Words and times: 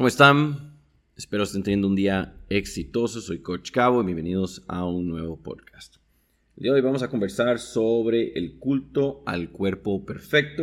¿Cómo 0.00 0.08
están? 0.08 0.78
Espero 1.14 1.42
estén 1.42 1.62
teniendo 1.62 1.86
un 1.86 1.94
día 1.94 2.34
exitoso. 2.48 3.20
Soy 3.20 3.40
Coach 3.40 3.70
Cabo 3.70 4.00
y 4.00 4.06
bienvenidos 4.06 4.64
a 4.66 4.86
un 4.86 5.06
nuevo 5.06 5.36
podcast. 5.36 5.96
El 6.56 6.62
día 6.62 6.72
de 6.72 6.76
hoy 6.76 6.80
vamos 6.80 7.02
a 7.02 7.10
conversar 7.10 7.58
sobre 7.58 8.32
el 8.32 8.58
culto 8.58 9.22
al 9.26 9.50
cuerpo 9.50 10.06
perfecto 10.06 10.62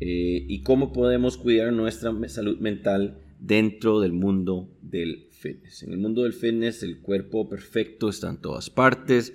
eh, 0.00 0.46
y 0.48 0.62
cómo 0.62 0.94
podemos 0.94 1.36
cuidar 1.36 1.74
nuestra 1.74 2.10
salud 2.28 2.58
mental 2.58 3.20
dentro 3.38 4.00
del 4.00 4.14
mundo 4.14 4.70
del 4.80 5.26
fitness. 5.30 5.82
En 5.82 5.92
el 5.92 5.98
mundo 5.98 6.22
del 6.22 6.32
fitness 6.32 6.82
el 6.82 7.02
cuerpo 7.02 7.50
perfecto 7.50 8.08
está 8.08 8.30
en 8.30 8.38
todas 8.38 8.70
partes. 8.70 9.34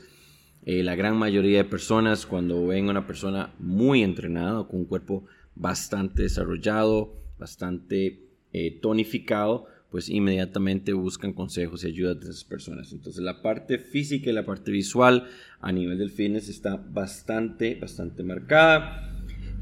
Eh, 0.66 0.82
la 0.82 0.96
gran 0.96 1.18
mayoría 1.18 1.60
de 1.60 1.66
personas 1.66 2.26
cuando 2.26 2.66
ven 2.66 2.88
a 2.88 2.90
una 2.90 3.06
persona 3.06 3.54
muy 3.60 4.02
entrenada 4.02 4.68
con 4.68 4.80
un 4.80 4.86
cuerpo 4.86 5.26
bastante 5.54 6.24
desarrollado, 6.24 7.14
bastante 7.38 8.33
eh, 8.56 8.78
tonificado, 8.84 9.66
pues 9.90 10.10
inmediatamente 10.10 10.94
buscan 10.94 11.34
consejos 11.34 11.84
y 11.84 11.88
ayudas 11.88 12.20
de 12.20 12.30
esas 12.30 12.44
personas. 12.44 12.94
Entonces 12.94 13.24
la 13.24 13.42
parte 13.42 13.80
física 13.80 14.30
y 14.30 14.34
la 14.34 14.46
parte 14.46 14.72
visual 14.72 15.28
a 15.60 15.72
nivel 15.72 15.98
del 15.98 16.12
fitness 16.12 16.50
está 16.50 16.76
bastante, 16.76 17.74
bastante 17.74 18.22
marcada. 18.22 19.12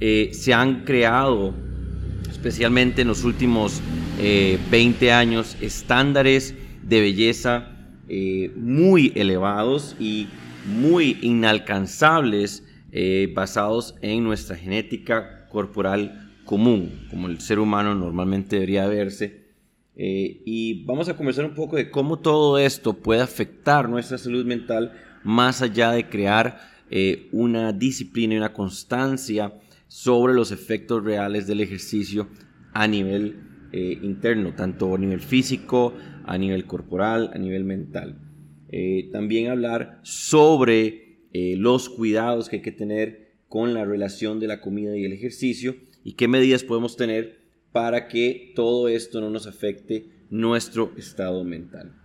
Eh, 0.02 0.32
se 0.34 0.54
han 0.54 0.84
creado, 0.84 1.54
especialmente 2.30 3.04
en 3.04 3.08
los 3.08 3.24
últimos 3.24 3.82
20 4.18 5.06
eh, 5.06 5.12
años, 5.14 5.56
estándares 5.62 6.54
de 6.84 7.00
belleza 7.00 7.70
muy 8.58 9.14
elevados 9.16 9.96
y 10.02 10.28
muy 10.66 11.18
inalcanzables 11.22 12.66
basados 13.34 13.96
en 14.02 14.26
nuestra 14.26 14.58
genética 14.58 15.48
corporal 15.48 16.31
común, 16.52 17.08
como 17.10 17.30
el 17.30 17.40
ser 17.40 17.60
humano 17.60 17.96
normalmente 17.96 18.58
debería 18.58 18.86
verse. 18.86 19.46
Eh, 19.96 20.42
y 20.44 20.84
vamos 20.84 21.08
a 21.08 21.16
conversar 21.16 21.46
un 21.46 21.56
poco 21.56 21.78
de 21.78 21.90
cómo 21.90 22.20
todo 22.20 22.58
esto 22.58 22.92
puede 22.92 23.22
afectar 23.22 23.88
nuestra 23.88 24.18
salud 24.18 24.46
mental 24.46 24.92
más 25.24 25.62
allá 25.62 25.92
de 25.92 26.10
crear 26.10 26.60
eh, 26.90 27.30
una 27.32 27.72
disciplina 27.72 28.34
y 28.34 28.38
una 28.38 28.52
constancia 28.52 29.54
sobre 29.88 30.34
los 30.34 30.52
efectos 30.52 31.02
reales 31.06 31.48
del 31.48 31.62
ejercicio 31.62 32.28
a 32.74 32.86
nivel 32.86 33.38
eh, 33.72 33.98
interno, 34.02 34.54
tanto 34.54 34.94
a 34.94 34.98
nivel 34.98 35.22
físico, 35.22 35.94
a 36.26 36.38
nivel 36.38 36.66
corporal, 36.66 37.32
a 37.34 37.38
nivel 37.38 37.64
mental. 37.64 38.20
también 39.14 39.50
hablar 39.50 40.02
sobre 40.04 41.22
los 41.34 41.88
cuidados 41.88 42.50
que 42.50 42.58
hay 42.58 42.62
que 42.62 42.74
tener 42.74 43.36
con 43.48 43.74
la 43.74 43.86
relación 43.86 44.42
de 44.42 44.48
la 44.48 44.60
comida 44.60 44.98
y 44.98 45.06
el 45.06 45.14
ejercicio 45.14 45.76
y 46.04 46.14
qué 46.14 46.28
medidas 46.28 46.64
podemos 46.64 46.96
tener 46.96 47.40
para 47.72 48.08
que 48.08 48.54
todo 48.56 48.88
esto 48.88 49.22
no 49.22 49.30
nos 49.30 49.48
afecte 49.48 50.10
nuestro 50.30 50.92
estado 50.98 51.44
mental. 51.44 51.96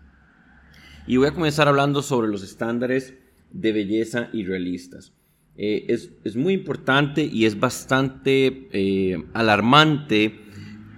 Y 1.07 1.17
voy 1.17 1.29
a 1.29 1.35
comenzar 1.35 1.69
hablando 1.69 2.03
sobre 2.03 2.29
los 2.29 2.43
estándares 2.43 3.15
de 3.53 3.73
belleza 3.73 4.29
irrealistas. 4.33 5.13
Eh, 5.57 5.87
es, 5.89 6.37
muy 6.37 6.53
importante 6.53 7.25
y 7.25 7.47
es 7.47 7.59
bastante 7.59 8.69
eh, 8.73 9.25
alarmante 9.33 10.41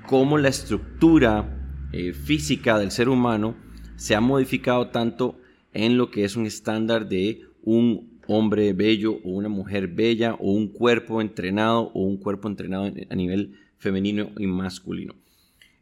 cómo 0.06 0.36
la 0.36 0.48
estructura 0.48 1.86
eh, 1.92 2.12
física 2.12 2.78
del 2.78 2.90
ser 2.90 3.08
humano 3.08 3.56
se 3.94 4.16
ha 4.16 4.20
modificado 4.20 4.88
tanto 4.88 5.38
en 5.72 5.96
lo 5.96 6.10
que 6.10 6.24
es 6.24 6.34
un 6.34 6.46
estándar 6.46 7.08
de 7.08 7.42
un 7.62 8.17
hombre 8.28 8.74
bello 8.74 9.20
o 9.24 9.30
una 9.30 9.48
mujer 9.48 9.88
bella 9.88 10.34
o 10.34 10.52
un 10.52 10.68
cuerpo 10.68 11.20
entrenado 11.20 11.90
o 11.94 12.02
un 12.02 12.18
cuerpo 12.18 12.46
entrenado 12.46 12.84
a 12.84 13.14
nivel 13.16 13.54
femenino 13.78 14.30
y 14.38 14.46
masculino. 14.46 15.14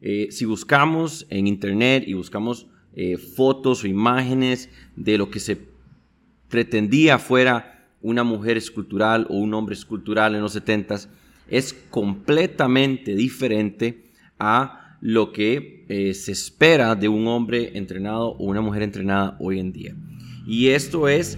Eh, 0.00 0.28
si 0.30 0.44
buscamos 0.44 1.26
en 1.28 1.46
internet 1.46 2.04
y 2.06 2.14
buscamos 2.14 2.68
eh, 2.94 3.16
fotos 3.16 3.82
o 3.82 3.88
imágenes 3.88 4.70
de 4.94 5.18
lo 5.18 5.28
que 5.28 5.40
se 5.40 5.58
pretendía 6.48 7.18
fuera 7.18 7.88
una 8.00 8.22
mujer 8.22 8.56
escultural 8.56 9.26
o 9.28 9.38
un 9.38 9.52
hombre 9.52 9.74
escultural 9.74 10.36
en 10.36 10.42
los 10.42 10.54
70s, 10.54 11.08
es 11.48 11.72
completamente 11.90 13.16
diferente 13.16 14.04
a 14.38 14.98
lo 15.00 15.32
que 15.32 15.84
eh, 15.88 16.14
se 16.14 16.32
espera 16.32 16.94
de 16.94 17.08
un 17.08 17.26
hombre 17.26 17.76
entrenado 17.76 18.28
o 18.28 18.44
una 18.44 18.60
mujer 18.60 18.82
entrenada 18.82 19.36
hoy 19.40 19.58
en 19.58 19.72
día. 19.72 19.96
Y 20.46 20.68
esto 20.68 21.08
es 21.08 21.36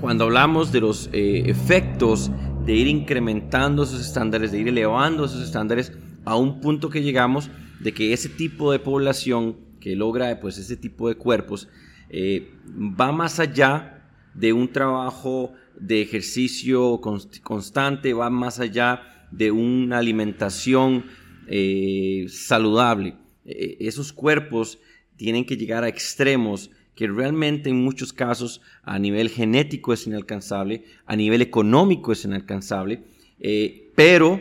cuando 0.00 0.24
hablamos 0.24 0.72
de 0.72 0.80
los 0.80 1.10
eh, 1.12 1.42
efectos 1.46 2.30
de 2.64 2.74
ir 2.74 2.86
incrementando 2.86 3.82
esos 3.82 4.00
estándares, 4.00 4.50
de 4.50 4.60
ir 4.60 4.68
elevando 4.68 5.26
esos 5.26 5.42
estándares 5.42 5.92
a 6.24 6.36
un 6.36 6.60
punto 6.60 6.88
que 6.88 7.02
llegamos 7.02 7.50
de 7.80 7.92
que 7.92 8.12
ese 8.12 8.30
tipo 8.30 8.72
de 8.72 8.78
población 8.78 9.58
que 9.78 9.96
logra 9.96 10.40
pues 10.40 10.56
ese 10.58 10.76
tipo 10.76 11.08
de 11.08 11.16
cuerpos 11.16 11.68
eh, 12.08 12.50
va 12.68 13.12
más 13.12 13.40
allá 13.40 14.08
de 14.34 14.52
un 14.52 14.72
trabajo 14.72 15.52
de 15.78 16.02
ejercicio 16.02 17.00
constante, 17.42 18.14
va 18.14 18.30
más 18.30 18.58
allá 18.58 19.02
de 19.30 19.50
una 19.50 19.98
alimentación 19.98 21.06
eh, 21.46 22.26
saludable. 22.28 23.16
esos 23.44 24.12
cuerpos 24.12 24.78
tienen 25.16 25.44
que 25.44 25.56
llegar 25.56 25.84
a 25.84 25.88
extremos 25.88 26.70
que 27.00 27.06
realmente 27.06 27.70
en 27.70 27.82
muchos 27.82 28.12
casos 28.12 28.60
a 28.82 28.98
nivel 28.98 29.30
genético 29.30 29.94
es 29.94 30.06
inalcanzable, 30.06 30.84
a 31.06 31.16
nivel 31.16 31.40
económico 31.40 32.12
es 32.12 32.26
inalcanzable, 32.26 33.04
eh, 33.38 33.90
pero 33.94 34.38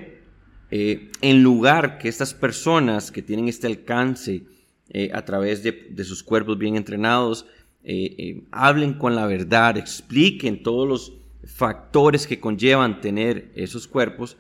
eh, 0.69 1.09
en 1.21 1.41
lugar 1.41 1.99
que 1.99 2.09
estas 2.09 2.33
personas 2.33 3.13
que 3.13 3.21
tienen 3.21 3.47
este 3.47 3.67
alcance 3.67 4.43
eh, 4.89 5.09
a 5.13 5.23
través 5.23 5.63
de, 5.63 6.03
sus 6.03 6.21
cuerpos 6.21 6.57
bien 6.57 6.75
entrenados, 6.75 7.45
hablen 8.51 8.95
con 8.95 9.15
la 9.15 9.25
verdad, 9.25 9.77
expliquen 9.77 10.61
todos 10.61 10.85
los 10.85 11.13
factores 11.45 12.27
que 12.27 12.41
conllevan 12.41 12.99
tener 12.99 13.53
esos 13.55 13.87
cuerpos, 13.87 14.35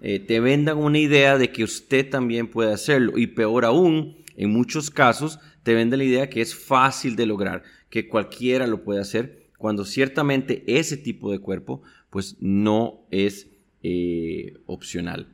te 0.00 0.40
vendan 0.40 0.78
una 0.78 0.98
idea 0.98 1.36
de 1.36 1.52
que 1.52 1.64
usted 1.64 2.08
también 2.08 2.48
puede 2.48 2.72
hacerlo. 2.72 3.18
Y 3.18 3.26
peor 3.26 3.66
aún, 3.66 4.16
en 4.38 4.50
muchos 4.50 4.88
casos 4.90 5.38
te 5.68 5.74
vende 5.74 5.98
la 5.98 6.04
idea 6.04 6.30
que 6.30 6.40
es 6.40 6.54
fácil 6.54 7.14
de 7.14 7.26
lograr, 7.26 7.62
que 7.90 8.08
cualquiera 8.08 8.66
lo 8.66 8.84
puede 8.84 9.02
hacer, 9.02 9.48
cuando 9.58 9.84
ciertamente 9.84 10.64
ese 10.66 10.96
tipo 10.96 11.30
de 11.30 11.40
cuerpo 11.40 11.82
pues 12.08 12.38
no 12.40 13.00
es 13.10 13.48
eh, 13.82 14.54
opcional. 14.64 15.28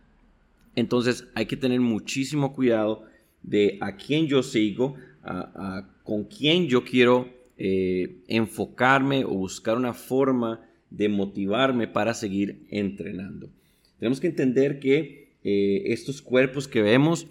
Entonces 0.74 1.28
hay 1.36 1.46
que 1.46 1.56
tener 1.56 1.78
muchísimo 1.80 2.52
cuidado 2.52 3.04
de 3.44 3.78
a 3.80 3.94
quién 3.94 4.26
yo 4.26 4.42
sigo, 4.42 4.96
con 6.02 6.24
quién 6.24 6.66
yo 6.66 6.82
quiero 6.82 7.28
eh, 7.56 8.16
enfocarme 8.26 9.24
o 9.24 9.34
buscar 9.34 9.76
una 9.76 9.94
forma 9.94 10.68
de 10.90 11.08
motivarme 11.08 11.86
para 11.86 12.12
seguir 12.12 12.66
entrenando. 12.70 13.50
Tenemos 14.00 14.18
que 14.18 14.26
entender 14.26 14.80
que 14.80 15.28
eh, 15.44 15.82
estos 15.92 16.20
cuerpos 16.20 16.66
que 16.66 16.82
vemos 16.82 17.28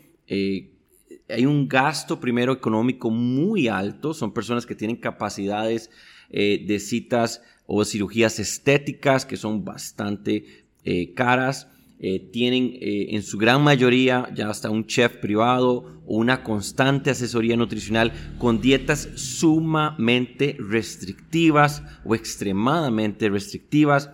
hay 1.30 1.46
un 1.46 1.68
gasto 1.68 2.20
primero 2.20 2.54
económico 2.54 3.10
muy 3.10 3.68
alto, 3.68 4.14
son 4.14 4.34
personas 4.34 4.66
que 4.66 4.76
tienen 4.76 4.98
capacidades 4.98 5.90
eh, 6.30 6.64
de 6.66 6.80
citas 6.80 7.42
o 7.66 7.84
cirugías 7.86 8.40
estéticas 8.40 9.26
que 9.26 9.38
son 9.38 9.64
bastante 9.64 10.66
eh, 10.84 11.14
caras, 11.14 11.68
eh, 12.00 12.20
tienen 12.20 12.76
en 12.82 13.24
su 13.24 13.38
gran 13.38 13.64
mayoría 13.64 14.30
ya 14.36 14.50
hasta 14.50 14.70
un 14.70 14.86
chef 14.86 15.18
privado 15.18 16.02
o 16.06 16.18
una 16.18 16.44
constante 16.44 17.12
asesoría 17.12 17.56
nutricional 17.56 18.12
con 18.38 18.60
dietas 18.60 19.08
sumamente 19.16 20.58
restrictivas 20.60 21.82
o 22.04 22.14
extremadamente 22.14 23.30
restrictivas, 23.30 24.10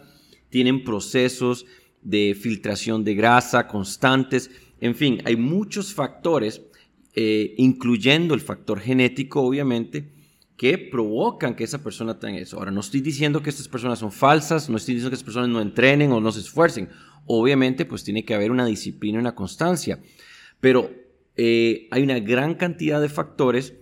tienen 0.50 0.84
procesos 0.84 1.66
de 2.04 2.38
filtración 2.40 3.04
de 3.04 3.16
grasa 3.16 3.68
constantes, 3.68 4.52
en 4.82 4.96
fin, 4.96 5.22
hay 5.26 5.36
muchos 5.36 5.94
factores 5.94 6.62
eh, 7.14 7.56
incluyendo 7.58 8.34
el 8.34 8.42
factor 8.42 8.80
genético, 8.80 9.42
obviamente, 9.42 10.12
que 10.58 10.78
provocan 10.78 11.56
que 11.56 11.64
esa 11.64 11.82
persona 11.82 12.20
tenga 12.20 12.40
eso. 12.40 12.58
Ahora, 12.58 12.72
no 12.72 12.82
estoy 12.82 13.02
diciendo 13.02 13.42
que 13.42 13.50
estas 13.50 13.68
personas 13.68 14.00
son 14.00 14.12
falsas, 14.12 14.70
no 14.70 14.78
estoy 14.78 14.96
diciendo 14.96 15.10
que 15.10 15.16
estas 15.16 15.26
personas 15.26 15.50
no 15.50 15.62
entrenen 15.62 16.12
o 16.12 16.20
no 16.20 16.32
se 16.32 16.42
esfuercen. 16.42 16.90
Obviamente, 17.26 17.86
pues 17.86 18.04
tiene 18.04 18.26
que 18.26 18.34
haber 18.34 18.52
una 18.52 18.66
disciplina 18.66 19.20
una 19.20 19.36
constancia. 19.36 20.02
Pero 20.60 20.92
eh, 21.38 21.88
hay 21.92 22.04
una 22.04 22.20
gran 22.20 22.56
cantidad 22.56 23.00
de 23.00 23.08
factores 23.08 23.74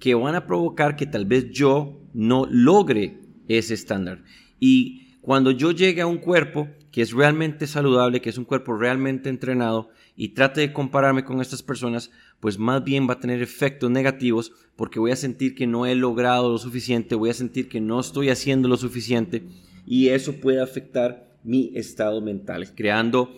que 0.00 0.14
van 0.14 0.34
a 0.34 0.46
provocar 0.46 0.96
que 0.96 1.06
tal 1.06 1.26
vez 1.26 1.50
yo 1.50 2.00
no 2.14 2.46
logre 2.50 3.20
ese 3.48 3.74
estándar. 3.74 4.24
Y 4.58 5.18
cuando 5.20 5.50
yo 5.50 5.70
llegue 5.70 6.00
a 6.00 6.06
un 6.06 6.18
cuerpo 6.18 6.68
que 6.90 7.02
es 7.02 7.12
realmente 7.12 7.66
saludable, 7.66 8.20
que 8.20 8.30
es 8.30 8.38
un 8.38 8.44
cuerpo 8.44 8.74
realmente 8.74 9.28
entrenado, 9.28 9.90
y 10.16 10.30
trate 10.30 10.60
de 10.60 10.72
compararme 10.72 11.24
con 11.24 11.40
estas 11.40 11.62
personas, 11.62 12.10
pues 12.42 12.58
más 12.58 12.82
bien 12.82 13.08
va 13.08 13.14
a 13.14 13.20
tener 13.20 13.40
efectos 13.40 13.88
negativos 13.88 14.50
porque 14.74 14.98
voy 14.98 15.12
a 15.12 15.16
sentir 15.16 15.54
que 15.54 15.68
no 15.68 15.86
he 15.86 15.94
logrado 15.94 16.50
lo 16.50 16.58
suficiente, 16.58 17.14
voy 17.14 17.30
a 17.30 17.34
sentir 17.34 17.68
que 17.68 17.80
no 17.80 18.00
estoy 18.00 18.30
haciendo 18.30 18.66
lo 18.66 18.76
suficiente 18.76 19.44
y 19.86 20.08
eso 20.08 20.32
puede 20.40 20.60
afectar 20.60 21.38
mi 21.44 21.70
estado 21.76 22.20
mental, 22.20 22.74
creando 22.74 23.30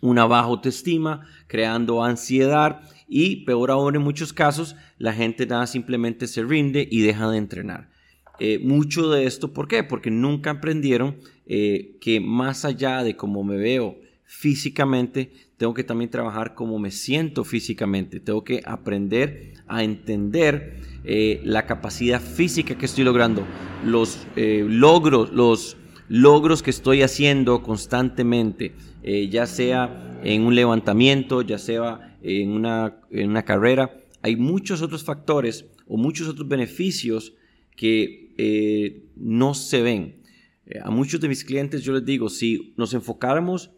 una 0.00 0.24
baja 0.24 0.46
autoestima, 0.46 1.26
creando 1.48 2.04
ansiedad 2.04 2.82
y 3.08 3.44
peor 3.44 3.72
aún 3.72 3.96
en 3.96 4.02
muchos 4.02 4.32
casos 4.32 4.76
la 4.98 5.12
gente 5.12 5.44
nada 5.44 5.66
simplemente 5.66 6.28
se 6.28 6.44
rinde 6.44 6.86
y 6.88 7.00
deja 7.00 7.28
de 7.28 7.38
entrenar. 7.38 7.90
Eh, 8.38 8.60
mucho 8.60 9.10
de 9.10 9.26
esto, 9.26 9.52
¿por 9.52 9.66
qué? 9.66 9.82
Porque 9.82 10.12
nunca 10.12 10.50
aprendieron 10.50 11.16
eh, 11.46 11.96
que 12.00 12.20
más 12.20 12.64
allá 12.64 13.02
de 13.02 13.16
cómo 13.16 13.42
me 13.42 13.56
veo 13.56 13.98
físicamente, 14.22 15.32
tengo 15.58 15.74
que 15.74 15.84
también 15.84 16.10
trabajar 16.10 16.54
cómo 16.54 16.78
me 16.78 16.90
siento 16.90 17.44
físicamente, 17.44 18.20
tengo 18.20 18.42
que 18.44 18.62
aprender 18.64 19.52
a 19.66 19.84
entender 19.84 20.80
eh, 21.04 21.42
la 21.44 21.66
capacidad 21.66 22.22
física 22.22 22.78
que 22.78 22.86
estoy 22.86 23.04
logrando, 23.04 23.44
los 23.84 24.26
logros, 24.36 25.32
los 25.32 25.76
logros 26.08 26.62
que 26.62 26.70
estoy 26.70 27.02
haciendo 27.02 27.62
constantemente, 27.62 28.72
ya 29.30 29.46
sea 29.46 30.20
en 30.24 30.42
un 30.42 30.54
levantamiento, 30.54 31.42
ya 31.42 31.58
sea 31.58 32.16
en 32.22 32.50
una, 32.50 32.96
en 33.10 33.30
una 33.30 33.44
carrera. 33.44 34.00
Hay 34.22 34.36
muchos 34.36 34.82
otros 34.82 35.04
factores 35.04 35.66
o 35.86 35.96
muchos 35.96 36.28
otros 36.28 36.48
beneficios 36.48 37.34
que 37.76 38.34
eh, 38.36 39.04
no 39.16 39.54
se 39.54 39.82
ven. 39.82 40.16
Eh, 40.66 40.80
a 40.82 40.90
muchos 40.90 41.20
de 41.20 41.28
mis 41.28 41.44
clientes 41.44 41.82
yo 41.82 41.92
les 41.92 42.04
digo, 42.04 42.28
si 42.28 42.74
nos 42.76 42.92
enfocáramos 42.92 43.70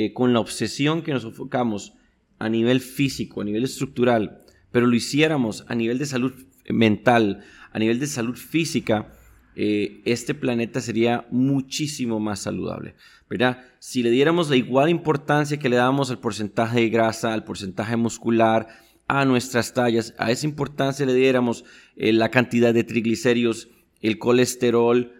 eh, 0.00 0.12
con 0.12 0.32
la 0.32 0.38
obsesión 0.38 1.02
que 1.02 1.12
nos 1.12 1.24
enfocamos 1.24 1.94
a 2.38 2.48
nivel 2.48 2.80
físico, 2.80 3.40
a 3.40 3.44
nivel 3.44 3.64
estructural, 3.64 4.44
pero 4.70 4.86
lo 4.86 4.94
hiciéramos 4.94 5.64
a 5.66 5.74
nivel 5.74 5.98
de 5.98 6.06
salud 6.06 6.32
mental, 6.68 7.42
a 7.72 7.80
nivel 7.80 7.98
de 7.98 8.06
salud 8.06 8.36
física, 8.36 9.12
este 9.56 10.34
planeta 10.34 10.80
sería 10.80 11.26
muchísimo 11.32 12.20
más 12.20 12.38
saludable. 12.38 12.94
¿verdad? 13.28 13.64
Si 13.80 14.04
le 14.04 14.10
diéramos 14.12 14.48
la 14.50 14.56
igual 14.56 14.88
importancia 14.88 15.58
que 15.58 15.68
le 15.68 15.74
damos 15.74 16.12
al 16.12 16.20
porcentaje 16.20 16.78
de 16.78 16.90
grasa, 16.90 17.34
al 17.34 17.42
porcentaje 17.42 17.96
muscular, 17.96 18.68
a 19.08 19.24
nuestras 19.24 19.74
tallas, 19.74 20.14
a 20.16 20.30
esa 20.30 20.46
importancia 20.46 21.06
le 21.06 21.14
diéramos 21.14 21.64
la 21.96 22.30
cantidad 22.30 22.72
de 22.72 22.84
triglicéridos, 22.84 23.68
el 24.00 24.18
colesterol, 24.18 25.12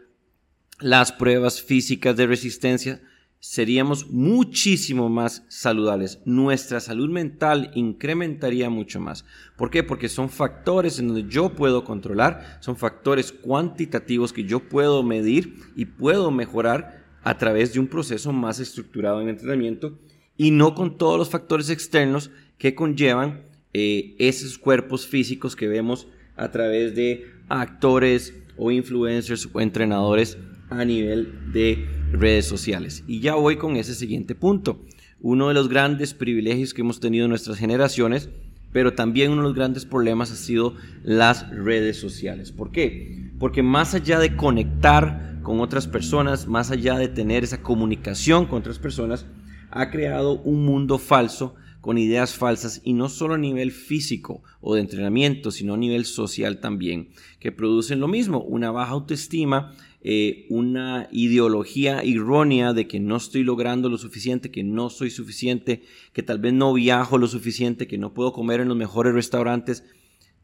las 0.78 1.10
pruebas 1.10 1.60
físicas 1.60 2.16
de 2.16 2.28
resistencia, 2.28 3.02
seríamos 3.40 4.10
muchísimo 4.10 5.08
más 5.08 5.44
saludables. 5.48 6.20
Nuestra 6.24 6.80
salud 6.80 7.08
mental 7.08 7.70
incrementaría 7.74 8.70
mucho 8.70 9.00
más. 9.00 9.24
¿Por 9.56 9.70
qué? 9.70 9.82
Porque 9.82 10.08
son 10.08 10.28
factores 10.28 10.98
en 10.98 11.08
donde 11.08 11.28
yo 11.28 11.54
puedo 11.54 11.84
controlar, 11.84 12.58
son 12.60 12.76
factores 12.76 13.32
cuantitativos 13.32 14.32
que 14.32 14.44
yo 14.44 14.68
puedo 14.68 15.02
medir 15.02 15.56
y 15.76 15.84
puedo 15.84 16.30
mejorar 16.30 17.04
a 17.22 17.38
través 17.38 17.72
de 17.72 17.80
un 17.80 17.86
proceso 17.86 18.32
más 18.32 18.60
estructurado 18.60 19.20
en 19.20 19.28
entrenamiento 19.28 19.98
y 20.36 20.50
no 20.50 20.74
con 20.74 20.96
todos 20.98 21.18
los 21.18 21.30
factores 21.30 21.70
externos 21.70 22.30
que 22.58 22.74
conllevan 22.74 23.42
eh, 23.72 24.14
esos 24.18 24.58
cuerpos 24.58 25.06
físicos 25.06 25.54
que 25.54 25.68
vemos 25.68 26.08
a 26.36 26.50
través 26.50 26.94
de 26.94 27.26
actores, 27.48 28.34
o 28.58 28.70
influencers 28.70 29.48
o 29.52 29.60
entrenadores 29.60 30.36
a 30.68 30.84
nivel 30.84 31.52
de 31.52 31.88
redes 32.12 32.46
sociales. 32.46 33.04
Y 33.06 33.20
ya 33.20 33.34
voy 33.34 33.56
con 33.56 33.76
ese 33.76 33.94
siguiente 33.94 34.34
punto. 34.34 34.80
Uno 35.20 35.48
de 35.48 35.54
los 35.54 35.68
grandes 35.68 36.14
privilegios 36.14 36.74
que 36.74 36.82
hemos 36.82 37.00
tenido 37.00 37.24
en 37.24 37.30
nuestras 37.30 37.58
generaciones, 37.58 38.28
pero 38.72 38.94
también 38.94 39.32
uno 39.32 39.42
de 39.42 39.48
los 39.48 39.56
grandes 39.56 39.84
problemas 39.84 40.30
ha 40.30 40.36
sido 40.36 40.74
las 41.02 41.48
redes 41.50 41.98
sociales. 41.98 42.52
¿Por 42.52 42.70
qué? 42.70 43.30
Porque 43.38 43.62
más 43.62 43.94
allá 43.94 44.18
de 44.18 44.36
conectar 44.36 45.40
con 45.42 45.60
otras 45.60 45.86
personas, 45.86 46.46
más 46.46 46.70
allá 46.70 46.98
de 46.98 47.08
tener 47.08 47.44
esa 47.44 47.62
comunicación 47.62 48.46
con 48.46 48.58
otras 48.60 48.78
personas, 48.78 49.26
ha 49.70 49.90
creado 49.90 50.40
un 50.40 50.64
mundo 50.64 50.98
falso 50.98 51.54
con 51.80 51.98
ideas 51.98 52.34
falsas 52.34 52.80
y 52.84 52.92
no 52.92 53.08
solo 53.08 53.34
a 53.34 53.38
nivel 53.38 53.70
físico 53.72 54.42
o 54.60 54.74
de 54.74 54.80
entrenamiento, 54.80 55.50
sino 55.50 55.74
a 55.74 55.78
nivel 55.78 56.04
social 56.04 56.60
también, 56.60 57.10
que 57.40 57.52
producen 57.52 58.00
lo 58.00 58.08
mismo, 58.08 58.42
una 58.42 58.70
baja 58.70 58.92
autoestima, 58.92 59.72
eh, 60.00 60.46
una 60.48 61.08
ideología 61.12 62.00
errónea 62.02 62.72
de 62.72 62.86
que 62.86 63.00
no 63.00 63.16
estoy 63.16 63.42
logrando 63.42 63.88
lo 63.88 63.98
suficiente, 63.98 64.50
que 64.50 64.64
no 64.64 64.90
soy 64.90 65.10
suficiente, 65.10 65.82
que 66.12 66.22
tal 66.22 66.38
vez 66.38 66.52
no 66.52 66.72
viajo 66.72 67.18
lo 67.18 67.26
suficiente, 67.26 67.86
que 67.86 67.98
no 67.98 68.14
puedo 68.14 68.32
comer 68.32 68.60
en 68.60 68.68
los 68.68 68.76
mejores 68.76 69.14
restaurantes. 69.14 69.84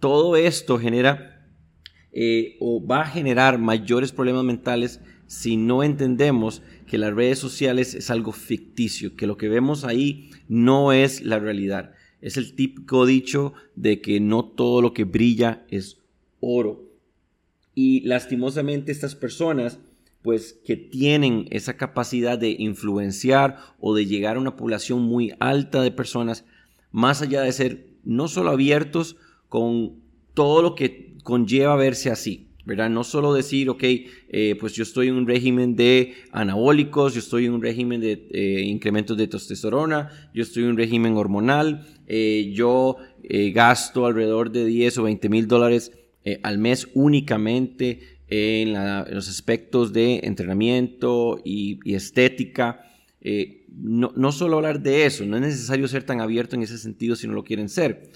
Todo 0.00 0.36
esto 0.36 0.78
genera 0.78 1.48
eh, 2.12 2.56
o 2.60 2.84
va 2.84 3.02
a 3.02 3.06
generar 3.06 3.58
mayores 3.58 4.12
problemas 4.12 4.44
mentales 4.44 5.00
si 5.26 5.56
no 5.56 5.82
entendemos 5.82 6.62
que 6.86 6.98
las 6.98 7.14
redes 7.14 7.38
sociales 7.38 7.94
es 7.94 8.10
algo 8.10 8.32
ficticio, 8.32 9.16
que 9.16 9.26
lo 9.26 9.36
que 9.36 9.48
vemos 9.48 9.84
ahí 9.84 10.30
no 10.48 10.92
es 10.92 11.22
la 11.22 11.38
realidad. 11.38 11.92
Es 12.20 12.36
el 12.36 12.54
típico 12.54 13.06
dicho 13.06 13.52
de 13.74 14.00
que 14.00 14.20
no 14.20 14.44
todo 14.44 14.80
lo 14.80 14.92
que 14.94 15.04
brilla 15.04 15.64
es 15.68 15.98
oro. 16.40 16.84
Y 17.74 18.00
lastimosamente 18.02 18.92
estas 18.92 19.14
personas, 19.14 19.78
pues 20.22 20.58
que 20.64 20.76
tienen 20.76 21.48
esa 21.50 21.76
capacidad 21.76 22.38
de 22.38 22.56
influenciar 22.58 23.58
o 23.78 23.94
de 23.94 24.06
llegar 24.06 24.36
a 24.36 24.40
una 24.40 24.56
población 24.56 25.02
muy 25.02 25.34
alta 25.40 25.82
de 25.82 25.90
personas, 25.90 26.44
más 26.92 27.20
allá 27.20 27.42
de 27.42 27.52
ser 27.52 27.88
no 28.04 28.28
solo 28.28 28.50
abiertos 28.50 29.16
con 29.48 29.96
todo 30.34 30.62
lo 30.62 30.74
que 30.74 31.16
conlleva 31.22 31.76
verse 31.76 32.10
así, 32.10 32.48
¿verdad? 32.66 32.88
No 32.88 33.04
solo 33.04 33.34
decir, 33.34 33.68
ok, 33.68 33.82
eh, 33.82 34.56
pues 34.58 34.72
yo 34.72 34.82
estoy 34.82 35.08
en 35.08 35.14
un 35.14 35.26
régimen 35.26 35.76
de 35.76 36.14
anabólicos, 36.32 37.14
yo 37.14 37.20
estoy 37.20 37.46
en 37.46 37.52
un 37.52 37.62
régimen 37.62 38.00
de 38.00 38.26
eh, 38.30 38.62
incrementos 38.62 39.16
de 39.16 39.28
testosterona, 39.28 40.30
yo 40.32 40.42
estoy 40.42 40.62
en 40.64 40.70
un 40.70 40.76
régimen 40.76 41.16
hormonal, 41.16 41.86
eh, 42.06 42.52
yo 42.54 42.96
gasto 43.54 44.04
alrededor 44.04 44.50
de 44.50 44.66
10 44.66 44.98
o 44.98 45.02
20 45.04 45.30
mil 45.30 45.48
dólares 45.48 45.92
al 46.42 46.58
mes 46.58 46.88
únicamente 46.92 48.18
en, 48.28 48.74
los 49.14 49.30
aspectos 49.30 49.94
de 49.94 50.20
entrenamiento 50.24 51.40
y, 51.42 51.78
estética. 51.94 52.84
No, 53.70 54.12
no 54.14 54.30
solo 54.30 54.56
hablar 54.56 54.82
de 54.82 55.06
eso, 55.06 55.24
no 55.24 55.36
es 55.36 55.42
necesario 55.42 55.88
ser 55.88 56.02
tan 56.02 56.20
abierto 56.20 56.54
en 56.54 56.62
ese 56.62 56.76
sentido 56.76 57.16
si 57.16 57.26
no 57.26 57.32
lo 57.32 57.44
quieren 57.44 57.70
ser, 57.70 58.10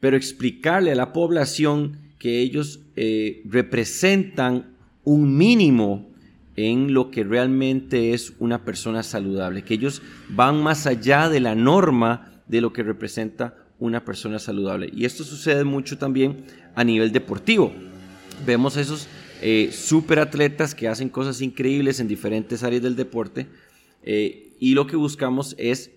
pero 0.00 0.16
explicarle 0.16 0.90
a 0.90 0.96
la 0.96 1.12
población 1.12 2.09
que 2.20 2.40
ellos 2.40 2.80
eh, 2.96 3.42
representan 3.46 4.76
un 5.04 5.38
mínimo 5.38 6.12
en 6.54 6.92
lo 6.92 7.10
que 7.10 7.24
realmente 7.24 8.12
es 8.12 8.34
una 8.38 8.62
persona 8.62 9.02
saludable, 9.02 9.62
que 9.62 9.74
ellos 9.74 10.02
van 10.28 10.62
más 10.62 10.86
allá 10.86 11.30
de 11.30 11.40
la 11.40 11.54
norma 11.54 12.42
de 12.46 12.60
lo 12.60 12.74
que 12.74 12.82
representa 12.82 13.56
una 13.78 14.04
persona 14.04 14.38
saludable. 14.38 14.90
Y 14.94 15.06
esto 15.06 15.24
sucede 15.24 15.64
mucho 15.64 15.96
también 15.96 16.44
a 16.74 16.84
nivel 16.84 17.10
deportivo. 17.10 17.72
Vemos 18.44 18.76
esos 18.76 19.08
eh, 19.40 19.70
superatletas 19.72 20.74
que 20.74 20.88
hacen 20.88 21.08
cosas 21.08 21.40
increíbles 21.40 22.00
en 22.00 22.08
diferentes 22.08 22.62
áreas 22.62 22.82
del 22.82 22.96
deporte 22.96 23.46
eh, 24.02 24.54
y 24.60 24.74
lo 24.74 24.86
que 24.86 24.96
buscamos 24.96 25.54
es 25.58 25.90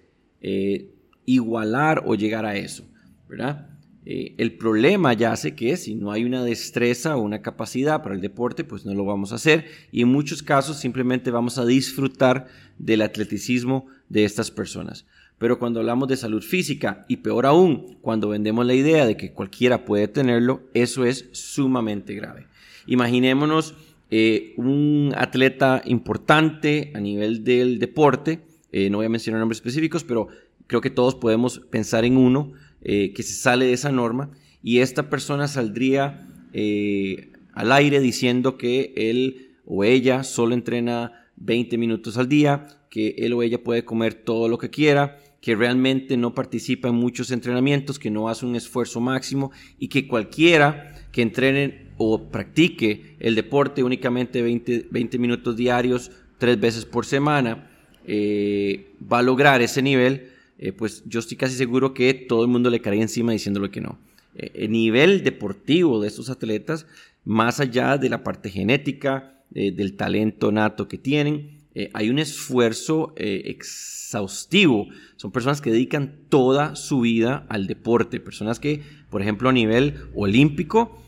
igualar 1.25 2.03
o 2.06 2.15
llegar 2.15 2.46
a 2.46 2.58
eso, 2.58 2.84
¿verdad? 3.30 3.73
Eh, 4.05 4.36
el 4.38 4.57
problema 4.57 5.13
ya 5.13 5.31
hace 5.31 5.55
que 5.55 5.77
si 5.77 5.95
no 5.95 6.12
hay 6.12 6.25
una 6.25 6.43
destreza 6.43 7.15
o 7.15 7.22
una 7.22 7.41
capacidad 7.41 8.03
para 8.03 8.15
el 8.15 8.22
deporte, 8.22 8.63
pues 8.63 8.86
no 8.86 8.93
lo 8.93 9.05
vamos 9.05 9.31
a 9.31 9.36
hacer 9.36 9.65
y 9.91 10.01
en 10.01 10.10
muchos 10.10 10.43
casos 10.43 10.77
simplemente 10.77 11.31
vamos 11.31 11.57
a 11.57 11.65
disfrutar 11.65 12.48
del 12.77 13.01
atleticismo 13.01 13.88
de 14.10 14.25
estas 14.25 14.51
personas. 14.51 15.05
Pero 15.38 15.57
cuando 15.57 15.79
hablamos 15.79 16.10
de 16.10 16.17
salud 16.17 16.41
física 16.41 17.05
y 17.07 17.17
peor 17.17 17.45
aún, 17.45 17.98
cuando 18.01 18.29
vendemos 18.29 18.65
la 18.65 18.74
idea 18.74 19.05
de 19.05 19.17
que 19.17 19.31
cualquiera 19.31 19.86
puede 19.86 20.07
tenerlo, 20.07 20.63
eso 20.74 21.05
es 21.05 21.29
sumamente 21.31 22.13
grave. 22.13 22.48
Imaginémonos 22.88 23.74
eh, 24.12 24.53
un 24.57 25.13
atleta 25.17 25.81
importante 25.86 26.91
a 26.93 27.00
nivel 27.00 27.43
del 27.43 27.79
deporte, 27.79 28.41
eh, 28.72 28.89
no 28.89 28.98
voy 28.98 29.05
a 29.05 29.10
mencionar 29.10 29.39
nombres 29.39 29.57
específicos, 29.57 30.03
pero 30.03 30.27
creo 30.67 30.81
que 30.81 30.89
todos 30.89 31.15
podemos 31.15 31.60
pensar 31.60 32.05
en 32.05 32.17
uno 32.17 32.51
eh, 32.84 33.13
que 33.13 33.24
se 33.24 33.34
sale 33.34 33.66
de 33.66 33.74
esa 33.74 33.92
norma 33.92 34.32
y 34.62 34.80
esta 34.80 35.10
persona 35.10 35.48
saldría 35.48 36.28
eh, 36.54 37.32
al 37.54 37.72
aire 37.72 38.00
diciendo 38.00 38.58
que 38.58 38.94
él 38.96 39.56
o 39.66 39.84
ella 39.84 40.24
solo 40.24 40.54
entrena 40.54 41.30
20 41.38 41.78
minutos 41.78 42.18
al 42.18 42.28
día, 42.28 42.68
que 42.90 43.16
él 43.20 43.34
o 43.34 43.42
ella 43.42 43.63
puede 43.63 43.86
comer 43.86 44.13
todo 44.13 44.48
lo 44.48 44.58
que 44.58 44.70
quiera, 44.70 45.18
que 45.42 45.56
realmente 45.56 46.16
no 46.18 46.34
participa 46.34 46.90
en 46.90 46.96
muchos 46.96 47.32
entrenamientos, 47.32 48.00
que 48.00 48.12
no 48.12 48.30
hace 48.30 48.46
un 48.46 48.56
esfuerzo 48.56 49.00
máximo 49.02 49.52
y 49.80 49.88
que 49.88 50.08
cualquiera 50.08 50.94
que 51.12 51.22
entrene 51.22 51.88
o 51.98 52.30
practique 52.30 53.16
el 53.20 53.36
deporte 53.36 53.84
únicamente 53.84 54.42
20, 54.42 54.88
20 54.90 55.20
minutos 55.20 55.56
diarios, 55.56 56.12
tres 56.38 56.60
veces 56.60 56.86
por 56.86 57.06
semana, 57.06 57.70
eh, 58.06 58.92
va 59.12 59.20
a 59.20 59.24
lograr 59.24 59.62
ese 59.62 59.82
nivel 59.82 60.33
eh, 60.57 60.72
pues 60.72 61.03
yo 61.05 61.19
estoy 61.19 61.38
casi 61.38 61.55
seguro 61.55 61.93
que 61.93 62.13
todo 62.13 62.43
el 62.43 62.48
mundo 62.50 62.69
le 62.69 62.81
caería 62.81 63.01
encima 63.01 63.31
diciéndole 63.31 63.72
que 63.72 63.81
no. 63.81 63.98
Eh, 64.36 64.51
el 64.55 64.72
nivel 64.72 65.24
deportivo 65.24 66.00
de 66.01 66.07
estos 66.07 66.29
atletas, 66.29 66.86
más 67.25 67.60
allá 67.60 67.98
de 67.98 68.10
la 68.10 68.24
parte 68.24 68.50
genética, 68.50 69.43
eh, 69.53 69.72
del 69.72 69.95
talento 69.95 70.51
nato 70.51 70.88
que 70.88 70.98
tienen, 70.98 71.62
hay 71.93 72.12
un 72.12 72.19
esfuerzo 72.19 73.15
exhaustivo. 73.17 74.89
Son 75.15 75.31
personas 75.31 75.60
que 75.60 75.72
dedican 75.72 76.19
toda 76.29 76.75
su 76.75 77.01
vida 77.01 77.48
al 77.50 77.65
deporte, 77.65 78.19
personas 78.19 78.60
que, 78.60 78.83
por 79.10 79.24
ejemplo, 79.24 79.50
a 79.50 79.53
nivel 79.53 79.95
olímpico, 80.13 81.01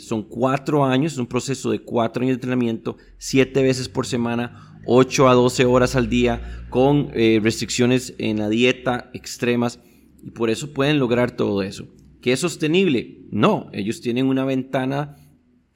son 0.00 0.24
cuatro 0.24 0.84
años, 0.84 1.12
es 1.12 1.18
un 1.18 1.28
proceso 1.28 1.70
de 1.70 1.78
cuatro 1.78 2.22
años 2.22 2.32
de 2.32 2.38
entrenamiento, 2.38 2.96
siete 3.18 3.62
veces 3.62 3.88
por 3.88 4.04
semana, 4.04 4.69
8 4.86 5.28
a 5.28 5.34
12 5.34 5.64
horas 5.64 5.96
al 5.96 6.08
día, 6.08 6.64
con 6.70 7.10
restricciones 7.10 8.14
en 8.18 8.38
la 8.38 8.48
dieta 8.48 9.10
extremas, 9.14 9.80
y 10.22 10.30
por 10.30 10.50
eso 10.50 10.72
pueden 10.72 10.98
lograr 10.98 11.36
todo 11.36 11.62
eso. 11.62 11.88
¿Qué 12.20 12.32
es 12.32 12.40
sostenible? 12.40 13.22
No, 13.30 13.70
ellos 13.72 14.00
tienen 14.00 14.26
una 14.26 14.44
ventana 14.44 15.16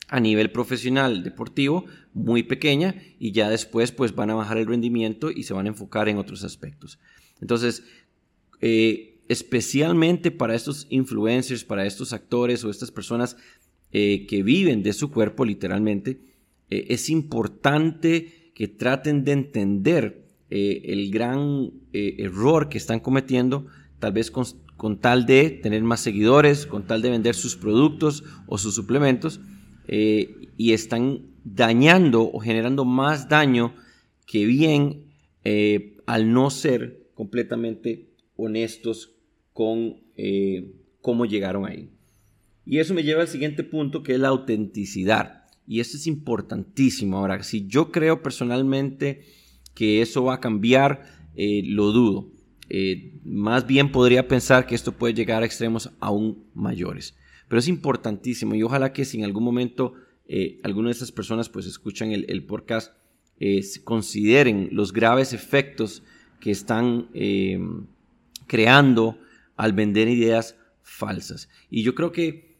a 0.08 0.20
nivel 0.20 0.50
profesional 0.50 1.22
deportivo 1.22 1.86
muy 2.12 2.42
pequeña 2.42 2.94
y 3.18 3.32
ya 3.32 3.48
después 3.48 3.92
pues 3.92 4.14
van 4.14 4.30
a 4.30 4.34
bajar 4.34 4.58
el 4.58 4.66
rendimiento 4.66 5.30
y 5.30 5.44
se 5.44 5.54
van 5.54 5.66
a 5.66 5.70
enfocar 5.70 6.08
en 6.08 6.18
otros 6.18 6.44
aspectos. 6.44 6.98
Entonces, 7.40 7.82
eh, 8.60 9.22
especialmente 9.28 10.30
para 10.30 10.54
estos 10.54 10.86
influencers, 10.90 11.64
para 11.64 11.86
estos 11.86 12.12
actores 12.12 12.62
o 12.64 12.70
estas 12.70 12.90
personas 12.90 13.36
eh, 13.92 14.26
que 14.26 14.42
viven 14.42 14.82
de 14.82 14.92
su 14.92 15.10
cuerpo 15.10 15.44
literalmente, 15.44 16.20
eh, 16.70 16.86
es 16.90 17.08
importante 17.08 18.43
que 18.54 18.68
traten 18.68 19.24
de 19.24 19.32
entender 19.32 20.24
el 20.50 21.10
gran 21.10 21.72
error 21.92 22.68
que 22.68 22.78
están 22.78 23.00
cometiendo, 23.00 23.66
tal 23.98 24.12
vez 24.12 24.30
con, 24.30 24.44
con 24.76 24.98
tal 24.98 25.26
de 25.26 25.50
tener 25.50 25.82
más 25.82 26.00
seguidores, 26.00 26.66
con 26.66 26.86
tal 26.86 27.02
de 27.02 27.10
vender 27.10 27.34
sus 27.34 27.56
productos 27.56 28.24
o 28.46 28.58
sus 28.58 28.74
suplementos, 28.74 29.40
eh, 29.86 30.48
y 30.56 30.72
están 30.72 31.22
dañando 31.44 32.22
o 32.22 32.40
generando 32.40 32.84
más 32.84 33.28
daño 33.28 33.74
que 34.26 34.46
bien 34.46 35.04
eh, 35.44 35.98
al 36.06 36.32
no 36.32 36.50
ser 36.50 37.08
completamente 37.14 38.08
honestos 38.36 39.14
con 39.52 40.00
eh, 40.16 40.72
cómo 41.00 41.26
llegaron 41.26 41.66
ahí. 41.66 41.90
Y 42.66 42.78
eso 42.78 42.94
me 42.94 43.02
lleva 43.02 43.22
al 43.22 43.28
siguiente 43.28 43.62
punto 43.62 44.02
que 44.02 44.14
es 44.14 44.20
la 44.20 44.28
autenticidad. 44.28 45.43
Y 45.66 45.80
esto 45.80 45.96
es 45.96 46.06
importantísimo. 46.06 47.18
Ahora, 47.18 47.42
si 47.42 47.66
yo 47.66 47.90
creo 47.90 48.22
personalmente 48.22 49.24
que 49.74 50.02
eso 50.02 50.24
va 50.24 50.34
a 50.34 50.40
cambiar, 50.40 51.06
lo 51.36 51.90
dudo. 51.90 52.30
más 53.24 53.66
bien 53.66 53.90
podría 53.90 54.28
pensar 54.28 54.66
que 54.66 54.74
esto 54.74 54.92
puede 54.92 55.14
llegar 55.14 55.42
a 55.42 55.46
extremos 55.46 55.90
aún 56.00 56.44
mayores. 56.54 57.16
Pero 57.48 57.58
es 57.58 57.68
importantísimo 57.68 58.54
y 58.54 58.62
ojalá 58.62 58.92
que 58.92 59.04
si 59.04 59.18
en 59.18 59.24
algún 59.24 59.44
momento 59.44 59.94
eh, 60.26 60.58
alguna 60.62 60.88
de 60.88 60.92
estas 60.92 61.12
personas 61.12 61.48
pues 61.48 61.66
escuchan 61.66 62.12
el, 62.12 62.44
podcast, 62.44 62.92
eh, 63.38 63.62
consideren 63.84 64.70
los 64.72 64.92
graves 64.92 65.32
efectos 65.32 66.02
que 66.40 66.50
están 66.50 67.08
eh, 67.14 67.58
creando 68.46 69.18
al 69.56 69.72
vender 69.72 70.08
ideas 70.08 70.56
falsas. 70.82 71.48
Y 71.70 71.82
yo 71.82 71.94
creo 71.94 72.12
que 72.12 72.53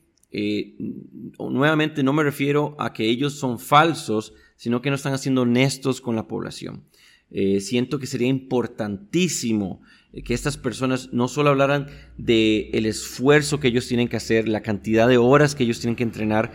nuevamente 1.39 2.03
no 2.03 2.13
me 2.13 2.23
refiero 2.23 2.75
a 2.79 2.93
que 2.93 3.09
ellos 3.09 3.35
son 3.35 3.59
falsos, 3.59 4.35
sino 4.57 4.83
que 4.83 4.91
no 4.91 4.97
están 4.97 5.19
siendo 5.19 5.43
honestos 5.43 6.01
con 6.01 6.17
la 6.17 6.27
población. 6.27 6.85
siento 7.61 7.99
que 7.99 8.07
sería 8.07 8.29
importantísimo 8.29 9.81
que 10.23 10.35
estas 10.35 10.57
personas 10.57 11.13
no 11.13 11.27
solo 11.27 11.51
hablaran 11.51 11.89
de 12.19 12.71
el 12.73 12.87
esfuerzo 12.87 13.59
que 13.59 13.69
ellos 13.69 13.89
tienen 13.89 14.09
que 14.09 14.17
hacer, 14.17 14.47
la 14.47 14.63
cantidad 14.63 15.09
de 15.09 15.19
horas 15.19 15.55
que 15.55 15.65
ellos 15.65 15.81
tienen 15.81 15.97
que 15.97 16.05
entrenar, 16.05 16.53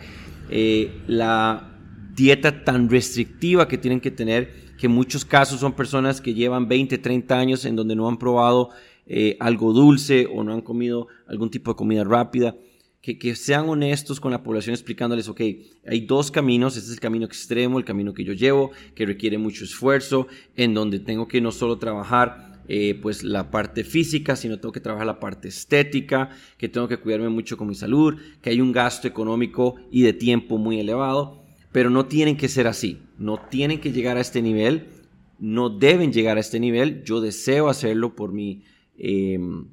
eh, 0.48 1.02
la 1.06 1.78
dieta 2.14 2.64
tan 2.64 2.88
restrictiva 2.88 3.68
que 3.68 3.76
tienen 3.76 4.00
que 4.00 4.10
tener, 4.10 4.70
que 4.78 4.86
en 4.86 4.92
muchos 4.92 5.24
casos 5.24 5.60
son 5.60 5.74
personas 5.74 6.20
que 6.20 6.32
llevan 6.32 6.68
20, 6.68 6.96
30 6.96 7.38
años 7.38 7.64
en 7.66 7.76
donde 7.76 7.94
no 7.94 8.08
han 8.08 8.18
probado 8.18 8.70
eh, 9.06 9.36
algo 9.40 9.72
dulce 9.72 10.26
o 10.32 10.42
no 10.42 10.54
han 10.54 10.62
comido 10.62 11.08
algún 11.26 11.50
tipo 11.50 11.72
de 11.72 11.76
comida 11.76 12.04
rápida. 12.04 12.56
Que, 13.02 13.34
sean 13.34 13.68
honestos 13.68 14.20
con 14.20 14.30
la 14.30 14.42
población 14.42 14.74
explicándoles, 14.74 15.28
ok, 15.28 15.40
hay 15.86 16.00
dos 16.02 16.30
caminos, 16.30 16.76
este 16.76 16.88
es 16.88 16.94
el 16.94 17.00
camino 17.00 17.24
extremo, 17.24 17.78
el 17.78 17.84
camino 17.84 18.12
que 18.12 18.24
yo 18.24 18.34
llevo, 18.34 18.72
que 18.94 19.06
requiere 19.06 19.38
mucho 19.38 19.64
esfuerzo, 19.64 20.26
en 20.54 20.74
donde 20.74 21.00
tengo 21.00 21.26
que 21.26 21.40
no 21.40 21.50
solo 21.50 21.78
trabajar 21.78 22.50
eh, 22.72 22.94
pues 23.02 23.24
la 23.24 23.50
parte 23.50 23.82
física, 23.82 24.36
sino 24.36 24.60
tengo 24.60 24.70
que 24.70 24.78
trabajar 24.78 25.04
la 25.04 25.18
parte 25.18 25.48
estética, 25.48 26.30
que 26.56 26.68
tengo 26.68 26.86
que 26.86 26.98
cuidarme 26.98 27.28
mucho 27.28 27.56
con 27.56 27.66
mi 27.66 27.74
salud, 27.74 28.20
que 28.40 28.50
hay 28.50 28.60
un 28.60 28.70
gasto 28.70 29.08
económico 29.08 29.74
y 29.90 30.02
de 30.02 30.12
tiempo 30.12 30.56
muy 30.56 30.78
elevado, 30.78 31.42
pero 31.72 31.90
no 31.90 32.06
tienen 32.06 32.36
que 32.36 32.46
ser 32.46 32.68
así, 32.68 33.02
no 33.18 33.38
tienen 33.38 33.80
que 33.80 33.90
llegar 33.90 34.18
a 34.18 34.20
este 34.20 34.40
nivel, 34.40 34.86
no 35.40 35.68
deben 35.68 36.12
llegar 36.12 36.36
a 36.36 36.40
este 36.40 36.60
nivel, 36.60 37.02
yo 37.02 37.20
deseo 37.20 37.68
hacerlo 37.68 38.14
por 38.14 38.32
mi, 38.32 38.62
em, 38.96 39.66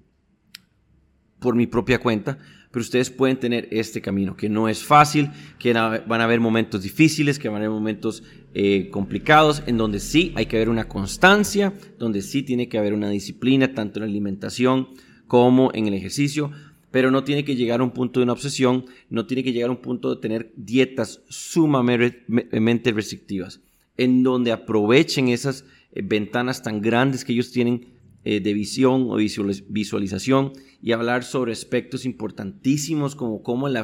por 1.38 1.54
mi 1.54 1.68
propia 1.68 2.00
cuenta, 2.00 2.40
pero 2.78 2.84
ustedes 2.84 3.10
pueden 3.10 3.38
tener 3.38 3.68
este 3.72 4.02
camino, 4.02 4.38
que 4.38 4.50
no 4.50 4.70
es 4.70 4.84
fácil, 4.84 5.32
que 5.58 5.74
van 5.74 6.22
a 6.22 6.24
haber 6.24 6.40
momentos 6.40 6.84
difíciles, 6.84 7.40
que 7.40 7.50
van 7.50 7.56
a 7.56 7.66
haber 7.66 7.72
momentos 7.72 8.22
eh, 8.54 8.90
complicados, 8.92 9.64
en 9.66 9.78
donde 9.78 10.00
sí 10.00 10.32
hay 10.36 10.46
que 10.46 10.58
haber 10.58 10.70
una 10.70 10.88
constancia, 10.88 11.74
donde 11.98 12.22
sí 12.22 12.44
tiene 12.44 12.70
que 12.70 12.78
haber 12.78 12.94
una 12.94 13.10
disciplina, 13.10 13.74
tanto 13.74 13.98
en 13.98 14.02
la 14.02 14.12
alimentación 14.12 14.90
como 15.26 15.72
en 15.74 15.88
el 15.88 15.96
ejercicio, 15.96 16.52
pero 16.92 17.10
no 17.10 17.24
tiene 17.24 17.44
que 17.44 17.56
llegar 17.56 17.80
a 17.80 17.84
un 17.84 17.90
punto 17.90 18.20
de 18.20 18.26
una 18.26 18.34
obsesión, 18.34 18.86
no 19.10 19.26
tiene 19.26 19.44
que 19.44 19.54
llegar 19.54 19.70
a 19.70 19.74
un 19.74 19.82
punto 19.82 20.14
de 20.14 20.22
tener 20.22 20.54
dietas 20.56 21.24
sumamente 21.30 22.92
restrictivas, 22.92 23.60
en 23.98 24.22
donde 24.22 24.52
aprovechen 24.52 25.30
esas 25.30 25.66
eh, 25.94 26.04
ventanas 26.04 26.62
tan 26.62 26.80
grandes 26.80 27.26
que 27.26 27.34
ellos 27.34 27.52
tienen 27.52 27.97
eh, 28.30 28.42
de 28.42 28.54
visión 28.54 29.08
o 29.10 29.16
visualización 29.16 30.52
y 30.82 30.92
hablar 30.92 31.24
sobre 31.24 31.54
aspectos 31.54 32.04
importantísimos 32.04 33.16
como 33.16 33.42
cómo 33.42 33.70
el, 33.70 33.78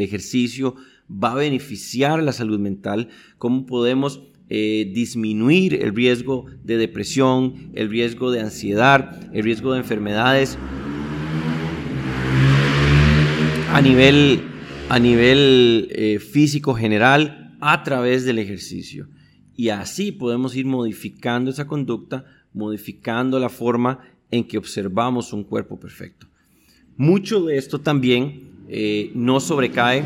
ejercicio 0.00 0.74
va 1.12 1.32
a 1.32 1.34
beneficiar 1.34 2.22
la 2.22 2.32
salud 2.32 2.58
mental, 2.58 3.10
cómo 3.36 3.66
podemos 3.66 4.22
eh, 4.48 4.90
disminuir 4.94 5.74
el 5.74 5.94
riesgo 5.94 6.46
de 6.64 6.78
depresión, 6.78 7.70
el 7.74 7.90
riesgo 7.90 8.30
de 8.30 8.40
ansiedad, 8.40 9.20
el 9.34 9.44
riesgo 9.44 9.74
de 9.74 9.80
enfermedades 9.80 10.56
a 13.70 13.82
nivel, 13.82 14.40
a 14.88 14.98
nivel 14.98 15.88
eh, 15.90 16.20
físico 16.20 16.72
general 16.72 17.54
a 17.60 17.82
través 17.82 18.24
del 18.24 18.38
ejercicio. 18.38 19.10
Y 19.54 19.68
así 19.68 20.10
podemos 20.10 20.56
ir 20.56 20.64
modificando 20.64 21.50
esa 21.50 21.66
conducta 21.66 22.24
modificando 22.58 23.38
la 23.38 23.48
forma 23.48 24.00
en 24.30 24.44
que 24.44 24.58
observamos 24.58 25.32
un 25.32 25.44
cuerpo 25.44 25.78
perfecto. 25.78 26.26
Mucho 26.96 27.44
de 27.44 27.56
esto 27.56 27.80
también 27.80 28.50
eh, 28.68 29.12
no 29.14 29.38
sobrecae 29.40 30.02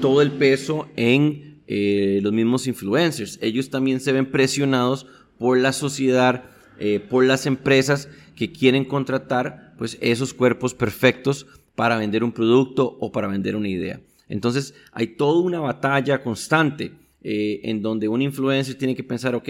todo 0.00 0.22
el 0.22 0.32
peso 0.32 0.88
en 0.96 1.60
eh, 1.66 2.20
los 2.22 2.32
mismos 2.32 2.66
influencers. 2.66 3.38
Ellos 3.42 3.68
también 3.68 4.00
se 4.00 4.12
ven 4.12 4.30
presionados 4.30 5.06
por 5.38 5.58
la 5.58 5.72
sociedad, 5.72 6.44
eh, 6.80 6.98
por 6.98 7.24
las 7.24 7.46
empresas 7.46 8.08
que 8.34 8.50
quieren 8.50 8.84
contratar 8.84 9.74
pues, 9.76 9.98
esos 10.00 10.32
cuerpos 10.32 10.74
perfectos 10.74 11.46
para 11.74 11.98
vender 11.98 12.24
un 12.24 12.32
producto 12.32 12.96
o 12.98 13.12
para 13.12 13.28
vender 13.28 13.54
una 13.54 13.68
idea. 13.68 14.00
Entonces 14.28 14.74
hay 14.92 15.08
toda 15.08 15.40
una 15.40 15.60
batalla 15.60 16.22
constante 16.22 16.92
en 17.20 17.82
donde 17.82 18.08
un 18.08 18.22
influencer 18.22 18.76
tiene 18.76 18.94
que 18.94 19.04
pensar, 19.04 19.34
ok, 19.34 19.48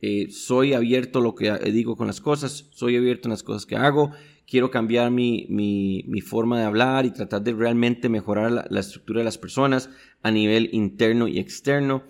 eh, 0.00 0.28
soy 0.30 0.74
abierto 0.74 1.20
a 1.20 1.22
lo 1.22 1.34
que 1.34 1.50
digo 1.72 1.96
con 1.96 2.06
las 2.06 2.20
cosas, 2.20 2.68
soy 2.70 2.96
abierto 2.96 3.28
en 3.28 3.30
las 3.30 3.42
cosas 3.42 3.64
que 3.64 3.76
hago, 3.76 4.12
quiero 4.46 4.70
cambiar 4.70 5.10
mi, 5.10 6.04
forma 6.24 6.58
de 6.58 6.64
hablar 6.64 7.06
y 7.06 7.12
tratar 7.12 7.42
de 7.42 7.52
realmente 7.52 8.08
mejorar 8.08 8.66
la, 8.70 8.80
estructura 8.80 9.20
de 9.20 9.24
las 9.24 9.38
personas 9.38 9.90
a 10.22 10.30
nivel 10.30 10.70
interno 10.72 11.28
y 11.28 11.38
externo, 11.38 12.04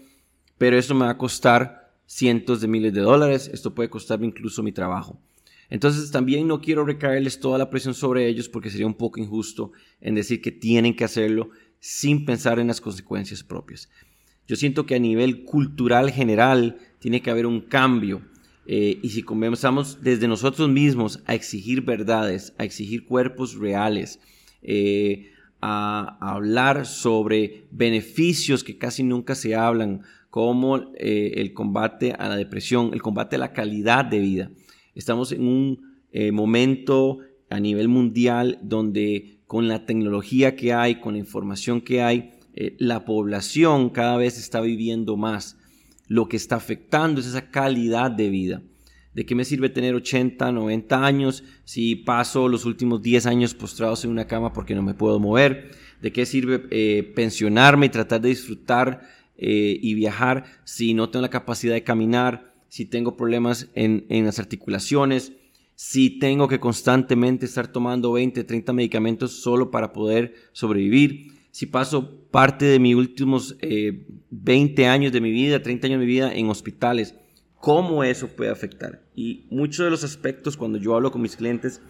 pero 0.59 0.78
eso 0.78 0.95
me 0.95 1.05
va 1.05 1.12
a 1.12 1.19
costar 1.19 1.95
cientos 2.07 2.61
de 2.61 2.69
miles 2.69 2.93
de 2.93 3.00
dólares, 3.00 3.50
esto 3.52 3.75
puede 3.75 3.90
costarme 3.90 4.26
incluso 4.26 4.62
mi 4.62 4.73
trabajo. 4.73 5.21
Entonces 5.69 6.11
también 6.12 6.47
no 6.47 6.61
quiero 6.61 6.85
recaerles 6.85 7.40
toda 7.40 7.59
la 7.59 7.71
presión 7.71 7.95
sobre 7.95 8.28
ellos 8.28 8.49
porque 8.49 8.71
sería 8.71 8.87
un 8.87 8.95
poco 8.95 9.19
injusto 9.19 9.73
en 10.00 10.14
decir 10.14 10.40
que 10.40 10.52
tienen 10.52 10.95
que 10.95 11.05
hacerlo 11.05 11.50
sin 11.81 12.25
pensar 12.25 12.61
en 12.61 12.69
las 12.69 12.81
consecuencias 12.81 13.43
propias. 13.43 13.88
Yo 14.47 14.55
siento 14.55 14.87
que 14.87 14.95
a 14.95 15.00
nivel 15.00 15.45
cultural 15.45 16.12
general 16.12 16.78
tiene 17.07 17.23
que 17.23 17.31
haber 17.31 17.47
un 17.47 17.61
cambio. 17.61 18.21
Eh, 18.67 18.99
y 19.01 19.11
si 19.11 19.23
comenzamos 19.23 20.03
desde 20.03 20.27
nosotros 20.27 20.69
mismos 20.69 21.23
a 21.27 21.37
exigir 21.37 21.83
verdades, 21.83 22.53
a 22.59 22.65
exigir 22.65 23.07
cuerpos 23.07 23.55
reales, 23.55 24.19
eh, 24.61 25.31
a, 25.61 26.19
hablar 26.21 26.85
sobre 26.85 27.69
beneficios 27.71 28.65
que 28.65 28.77
casi 28.77 29.05
nunca 29.05 29.37
se 29.37 29.55
hablan, 29.55 30.03
como 30.31 30.79
eh, 30.97 31.35
el 31.37 31.55
combate 31.55 32.11
a 32.11 32.29
la 32.29 32.35
depresión, 32.35 32.91
el 32.93 33.03
combate 33.03 33.37
a 33.37 33.39
la 33.39 33.53
calidad 33.53 34.05
de 34.05 34.19
vida. 34.19 34.51
Estamos 34.97 35.31
en 35.31 35.47
un 35.47 35.97
momento 36.33 37.21
a 37.51 37.61
nivel 37.61 37.87
mundial 37.87 38.59
donde 38.63 39.39
con 39.47 39.69
la 39.69 39.87
tecnología 39.87 40.57
que 40.57 40.73
hay, 40.73 40.97
con 40.97 41.13
la 41.13 41.21
información 41.21 41.83
que 41.83 42.03
hay, 42.03 42.33
la 42.79 43.05
población 43.05 43.91
cada 43.91 44.17
vez 44.17 44.39
está 44.39 44.61
viviendo 44.61 45.17
más 45.17 45.57
lo 46.09 46.29
que 46.29 46.37
está 46.37 46.57
afectando 46.57 47.21
es 47.21 47.27
esa 47.27 47.51
calidad 47.51 48.11
de 48.11 48.29
vida. 48.29 48.63
¿De 49.15 49.25
qué 49.25 49.35
me 49.35 49.47
sirve 49.47 49.71
tener 49.71 49.95
80, 49.95 50.53
90 50.53 51.07
años 51.07 51.43
si 51.65 51.97
paso 51.97 52.49
los 52.49 52.67
últimos 52.67 53.01
10 53.01 53.25
años 53.27 53.55
postrados 53.55 54.05
en 54.05 54.11
una 54.11 54.27
cama 54.27 54.53
porque 54.53 54.75
no 54.75 54.83
me 54.83 54.93
puedo 54.93 55.19
mover? 55.19 55.71
¿De 56.03 56.13
qué 56.13 56.27
sirve 56.27 56.67
eh, 56.71 57.13
pensionarme 57.15 57.87
y 57.87 57.89
tratar 57.89 58.21
de 58.21 58.29
disfrutar 58.29 59.09
eh, 59.39 59.79
y 59.81 59.95
viajar 59.95 60.45
si 60.65 60.93
no 60.93 61.09
tengo 61.09 61.23
la 61.23 61.31
capacidad 61.31 61.73
de 61.73 61.83
caminar, 61.83 62.53
si 62.69 62.85
tengo 62.85 63.17
problemas 63.17 63.69
en, 63.75 64.05
en 64.11 64.27
las 64.27 64.39
articulaciones, 64.39 65.33
si 65.75 66.19
tengo 66.19 66.47
que 66.47 66.61
constantemente 66.61 67.47
estar 67.47 67.69
tomando 67.69 68.13
20, 68.13 68.45
30 68.45 68.73
medicamentos 68.75 69.41
solo 69.41 69.71
para 69.71 69.95
poder 69.95 70.35
sobrevivir? 70.53 71.37
si 71.57 71.65
paso 71.65 72.25
parte 72.37 72.66
de 72.66 72.78
mis 72.78 72.95
últimos 72.95 73.57
20 73.62 74.83
eh, 74.83 74.87
años 74.88 75.11
de 75.11 75.23
mi 75.23 75.31
vida, 75.31 75.62
30 75.62 75.87
años 75.87 76.00
de 76.00 76.05
mi 76.05 76.12
vida 76.12 76.35
en 76.35 76.50
hospitales, 76.50 77.14
cómo 77.55 78.05
eso 78.05 78.28
puede 78.28 78.50
afectar. 78.50 79.02
Y 79.14 79.47
muchos 79.49 79.87
de 79.87 79.90
los 79.90 80.05
aspectos 80.05 80.59
cuando 80.59 80.76
yo 80.76 80.95
hablo 80.95 81.11
con 81.11 81.23
mis 81.23 81.35
clientes 81.35 81.81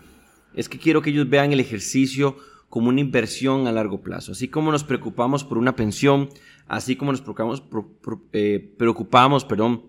es 0.54 0.68
que 0.68 0.78
quiero 0.78 1.02
que 1.02 1.10
ellos 1.10 1.28
vean 1.28 1.52
el 1.52 1.58
ejercicio 1.58 2.36
como 2.68 2.90
una 2.90 3.00
inversión 3.00 3.66
a 3.66 3.72
largo 3.72 4.02
plazo. 4.02 4.30
Así 4.30 4.46
como 4.46 4.70
nos 4.70 4.84
preocupamos 4.84 5.42
por 5.42 5.58
una 5.58 5.74
pensión, 5.74 6.28
así 6.68 6.94
como 6.94 7.10
nos 7.10 7.22
preocupamos, 7.22 7.64
eh, 8.32 8.72
preocupamos 8.78 9.44
perdón, 9.44 9.86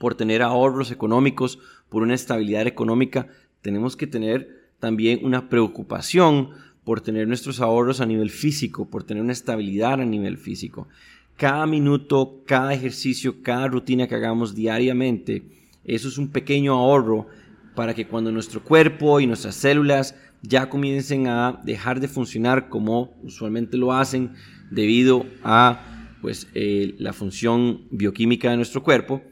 por 0.00 0.16
tener 0.16 0.42
ahorros 0.42 0.90
económicos, 0.90 1.60
por 1.88 2.02
una 2.02 2.14
estabilidad 2.14 2.66
económica, 2.66 3.28
tenemos 3.60 3.94
que 3.94 4.08
tener 4.08 4.72
también 4.80 5.20
una 5.22 5.48
preocupación 5.48 6.50
por 6.84 7.00
tener 7.00 7.26
nuestros 7.26 7.60
ahorros 7.60 8.00
a 8.00 8.06
nivel 8.06 8.30
físico, 8.30 8.88
por 8.88 9.04
tener 9.04 9.22
una 9.22 9.32
estabilidad 9.32 9.94
a 9.94 10.04
nivel 10.04 10.38
físico. 10.38 10.88
Cada 11.36 11.66
minuto, 11.66 12.42
cada 12.46 12.74
ejercicio, 12.74 13.42
cada 13.42 13.66
rutina 13.66 14.06
que 14.06 14.14
hagamos 14.14 14.54
diariamente, 14.54 15.42
eso 15.84 16.08
es 16.08 16.18
un 16.18 16.28
pequeño 16.28 16.74
ahorro 16.74 17.26
para 17.74 17.94
que 17.94 18.06
cuando 18.06 18.30
nuestro 18.30 18.62
cuerpo 18.62 19.18
y 19.20 19.26
nuestras 19.26 19.56
células 19.56 20.14
ya 20.42 20.68
comiencen 20.68 21.26
a 21.26 21.60
dejar 21.64 22.00
de 22.00 22.08
funcionar 22.08 22.68
como 22.68 23.14
usualmente 23.22 23.76
lo 23.76 23.92
hacen 23.92 24.34
debido 24.70 25.26
a 25.42 26.10
pues, 26.20 26.48
eh, 26.54 26.94
la 26.98 27.12
función 27.12 27.82
bioquímica 27.90 28.50
de 28.50 28.56
nuestro 28.56 28.82
cuerpo, 28.82 29.22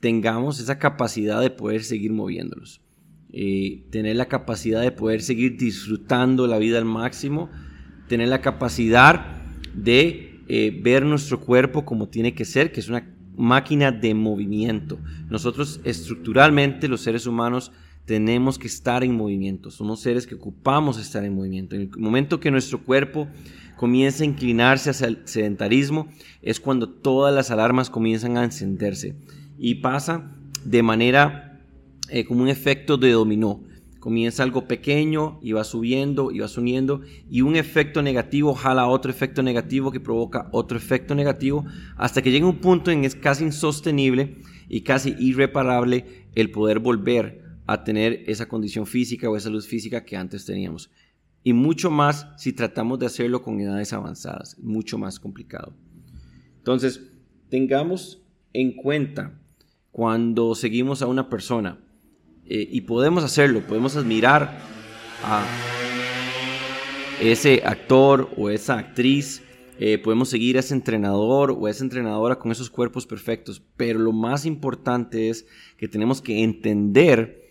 tengamos 0.00 0.60
esa 0.60 0.78
capacidad 0.78 1.40
de 1.40 1.50
poder 1.50 1.84
seguir 1.84 2.12
moviéndolos. 2.12 2.81
Eh, 3.34 3.84
tener 3.90 4.16
la 4.16 4.26
capacidad 4.26 4.82
de 4.82 4.92
poder 4.92 5.22
seguir 5.22 5.56
disfrutando 5.56 6.46
la 6.46 6.58
vida 6.58 6.76
al 6.76 6.84
máximo, 6.84 7.48
tener 8.06 8.28
la 8.28 8.42
capacidad 8.42 9.38
de 9.74 10.40
eh, 10.48 10.78
ver 10.82 11.06
nuestro 11.06 11.40
cuerpo 11.40 11.86
como 11.86 12.08
tiene 12.08 12.34
que 12.34 12.44
ser, 12.44 12.72
que 12.72 12.80
es 12.80 12.90
una 12.90 13.08
máquina 13.36 13.90
de 13.90 14.12
movimiento. 14.12 14.98
Nosotros 15.30 15.80
estructuralmente, 15.84 16.88
los 16.88 17.00
seres 17.00 17.26
humanos, 17.26 17.72
tenemos 18.04 18.58
que 18.58 18.66
estar 18.66 19.02
en 19.04 19.16
movimiento. 19.16 19.70
Somos 19.70 20.00
seres 20.00 20.26
que 20.26 20.34
ocupamos 20.34 20.98
estar 20.98 21.24
en 21.24 21.34
movimiento. 21.34 21.74
En 21.74 21.82
el 21.82 21.90
momento 21.96 22.40
que 22.40 22.50
nuestro 22.50 22.82
cuerpo 22.84 23.28
comienza 23.76 24.24
a 24.24 24.26
inclinarse 24.26 24.90
hacia 24.90 25.06
el 25.06 25.22
sedentarismo, 25.24 26.08
es 26.42 26.60
cuando 26.60 26.88
todas 26.88 27.34
las 27.34 27.50
alarmas 27.50 27.88
comienzan 27.88 28.36
a 28.36 28.44
encenderse. 28.44 29.14
Y 29.58 29.76
pasa 29.76 30.32
de 30.64 30.82
manera 30.82 31.51
eh, 32.12 32.26
como 32.26 32.42
un 32.42 32.48
efecto 32.48 32.98
de 32.98 33.10
dominó. 33.10 33.62
Comienza 33.98 34.42
algo 34.42 34.66
pequeño 34.66 35.38
y 35.42 35.52
va 35.52 35.64
subiendo 35.64 36.30
y 36.30 36.40
va 36.40 36.48
subiendo 36.48 37.00
y 37.30 37.40
un 37.40 37.56
efecto 37.56 38.02
negativo 38.02 38.52
jala 38.52 38.86
otro 38.86 39.10
efecto 39.10 39.42
negativo 39.42 39.90
que 39.90 40.00
provoca 40.00 40.48
otro 40.52 40.76
efecto 40.76 41.14
negativo 41.14 41.64
hasta 41.96 42.20
que 42.20 42.30
llega 42.30 42.46
un 42.46 42.58
punto 42.58 42.90
en 42.90 43.00
que 43.00 43.06
es 43.06 43.14
casi 43.14 43.44
insostenible 43.44 44.38
y 44.68 44.82
casi 44.82 45.14
irreparable 45.20 46.26
el 46.34 46.50
poder 46.50 46.80
volver 46.80 47.42
a 47.66 47.82
tener 47.84 48.24
esa 48.26 48.46
condición 48.46 48.86
física 48.86 49.30
o 49.30 49.36
esa 49.36 49.48
luz 49.48 49.66
física 49.66 50.04
que 50.04 50.16
antes 50.16 50.44
teníamos. 50.44 50.90
Y 51.44 51.54
mucho 51.54 51.90
más 51.90 52.26
si 52.36 52.52
tratamos 52.52 52.98
de 52.98 53.06
hacerlo 53.06 53.42
con 53.42 53.58
edades 53.58 53.92
avanzadas, 53.94 54.58
mucho 54.58 54.98
más 54.98 55.18
complicado. 55.18 55.72
Entonces, 56.58 57.10
tengamos 57.48 58.22
en 58.52 58.72
cuenta 58.72 59.40
cuando 59.90 60.54
seguimos 60.54 61.00
a 61.00 61.06
una 61.06 61.30
persona 61.30 61.78
eh, 62.46 62.68
y 62.70 62.82
podemos 62.82 63.24
hacerlo, 63.24 63.60
podemos 63.66 63.96
admirar 63.96 64.58
a 65.24 65.44
ese 67.20 67.62
actor 67.64 68.30
o 68.36 68.50
esa 68.50 68.78
actriz, 68.78 69.42
eh, 69.78 69.98
podemos 69.98 70.28
seguir 70.28 70.56
a 70.56 70.60
ese 70.60 70.74
entrenador 70.74 71.52
o 71.52 71.66
a 71.66 71.70
esa 71.70 71.84
entrenadora 71.84 72.38
con 72.38 72.50
esos 72.50 72.68
cuerpos 72.68 73.06
perfectos, 73.06 73.62
pero 73.76 73.98
lo 73.98 74.12
más 74.12 74.44
importante 74.44 75.28
es 75.28 75.46
que 75.76 75.88
tenemos 75.88 76.20
que 76.20 76.42
entender 76.42 77.42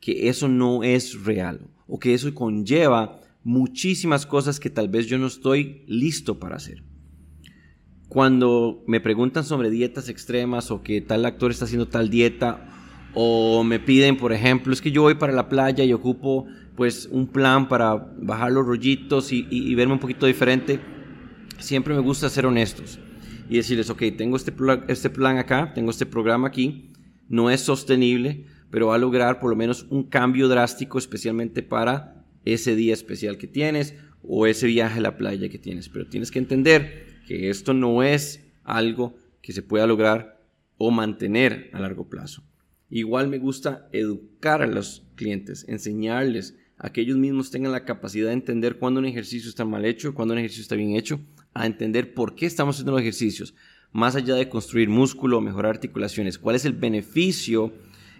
que 0.00 0.28
eso 0.28 0.48
no 0.48 0.82
es 0.82 1.24
real 1.24 1.68
o 1.86 1.98
que 1.98 2.14
eso 2.14 2.34
conlleva 2.34 3.20
muchísimas 3.44 4.26
cosas 4.26 4.60
que 4.60 4.70
tal 4.70 4.88
vez 4.88 5.06
yo 5.06 5.18
no 5.18 5.26
estoy 5.26 5.82
listo 5.86 6.38
para 6.38 6.56
hacer. 6.56 6.82
Cuando 8.08 8.82
me 8.86 9.00
preguntan 9.00 9.44
sobre 9.44 9.70
dietas 9.70 10.08
extremas 10.08 10.70
o 10.70 10.82
que 10.82 11.00
tal 11.00 11.26
actor 11.26 11.50
está 11.50 11.66
haciendo 11.66 11.88
tal 11.88 12.08
dieta 12.08 12.77
o 13.14 13.64
me 13.64 13.80
piden, 13.80 14.16
por 14.16 14.32
ejemplo, 14.32 14.72
es 14.72 14.80
que 14.80 14.90
yo 14.90 15.02
voy 15.02 15.14
para 15.14 15.32
la 15.32 15.48
playa 15.48 15.84
y 15.84 15.92
ocupo 15.92 16.46
pues 16.76 17.08
un 17.10 17.26
plan 17.26 17.66
para 17.66 17.94
bajar 17.94 18.52
los 18.52 18.64
rollitos 18.64 19.32
y, 19.32 19.74
verme 19.74 19.94
un 19.94 19.98
poquito 19.98 20.26
diferente. 20.26 20.78
Siempre 21.58 21.92
me 21.92 22.00
gusta 22.00 22.28
ser 22.28 22.46
honestos 22.46 23.00
y 23.50 23.56
decirles, 23.56 23.90
ok, 23.90 24.02
tengo 24.16 24.36
este, 24.36 24.54
este 24.86 25.10
plan 25.10 25.38
acá, 25.38 25.72
tengo 25.74 25.90
este 25.90 26.06
programa 26.06 26.46
aquí, 26.46 26.92
no 27.28 27.50
es 27.50 27.62
sostenible, 27.62 28.46
pero 28.70 28.88
va 28.88 28.94
a 28.94 28.98
lograr 28.98 29.40
por 29.40 29.50
lo 29.50 29.56
menos 29.56 29.86
un 29.90 30.04
cambio 30.04 30.46
drástico, 30.46 30.98
especialmente 30.98 31.64
para 31.64 32.24
ese 32.44 32.76
día 32.76 32.94
especial 32.94 33.38
que 33.38 33.48
tienes 33.48 33.94
o 34.22 34.46
ese 34.46 34.66
viaje 34.66 34.98
a 34.98 35.02
la 35.02 35.16
playa 35.16 35.48
que 35.48 35.58
tienes. 35.58 35.88
Pero 35.88 36.06
tienes 36.06 36.30
que 36.30 36.38
entender 36.38 37.22
que 37.26 37.50
esto 37.50 37.74
no 37.74 38.04
es 38.04 38.46
algo 38.62 39.16
que 39.42 39.52
se 39.52 39.62
pueda 39.62 39.86
lograr 39.86 40.40
o 40.76 40.90
mantener 40.90 41.70
a 41.72 41.80
largo 41.80 42.08
plazo. 42.08 42.47
Igual 42.90 43.28
me 43.28 43.38
gusta 43.38 43.88
educar 43.92 44.62
a 44.62 44.66
los 44.66 45.06
clientes, 45.14 45.66
enseñarles 45.68 46.56
a 46.78 46.90
que 46.90 47.02
ellos 47.02 47.18
mismos 47.18 47.50
tengan 47.50 47.72
la 47.72 47.84
capacidad 47.84 48.28
de 48.28 48.34
entender 48.34 48.78
cuándo 48.78 49.00
un 49.00 49.06
ejercicio 49.06 49.50
está 49.50 49.64
mal 49.64 49.84
hecho, 49.84 50.14
cuándo 50.14 50.32
un 50.32 50.38
ejercicio 50.38 50.62
está 50.62 50.76
bien 50.76 50.96
hecho, 50.96 51.20
a 51.52 51.66
entender 51.66 52.14
por 52.14 52.34
qué 52.34 52.46
estamos 52.46 52.76
haciendo 52.76 52.92
los 52.92 53.00
ejercicios, 53.00 53.54
más 53.92 54.16
allá 54.16 54.34
de 54.36 54.48
construir 54.48 54.88
músculo, 54.88 55.40
mejorar 55.40 55.72
articulaciones, 55.74 56.38
cuál 56.38 56.56
es 56.56 56.64
el 56.64 56.72
beneficio 56.72 57.72